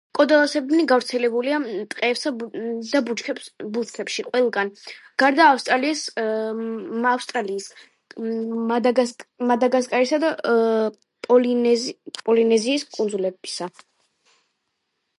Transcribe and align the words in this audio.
კოდალასებრნი 0.17 0.83
გავრცელებულია 0.91 1.57
ტყეებსა 1.91 2.31
და 2.43 3.01
ბუჩქნარებში 3.09 4.25
ყველგან, 4.29 4.71
გარდა 5.23 5.45
ავსტრალიის, 5.49 7.67
მადაგასკარისა 9.51 10.21
და 10.25 10.33
პოლინეზიის 11.29 12.89
კუნძულებისა. 12.97 13.69